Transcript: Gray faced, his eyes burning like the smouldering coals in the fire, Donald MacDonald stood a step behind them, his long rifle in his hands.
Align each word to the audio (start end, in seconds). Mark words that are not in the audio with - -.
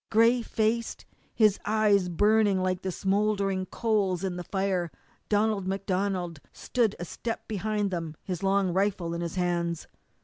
Gray 0.09 0.41
faced, 0.41 1.05
his 1.35 1.59
eyes 1.63 2.09
burning 2.09 2.63
like 2.63 2.81
the 2.81 2.91
smouldering 2.91 3.67
coals 3.67 4.23
in 4.23 4.35
the 4.35 4.43
fire, 4.43 4.89
Donald 5.29 5.67
MacDonald 5.67 6.39
stood 6.51 6.95
a 6.97 7.05
step 7.05 7.47
behind 7.47 7.91
them, 7.91 8.15
his 8.23 8.41
long 8.41 8.73
rifle 8.73 9.13
in 9.13 9.21
his 9.21 9.35
hands. 9.35 9.85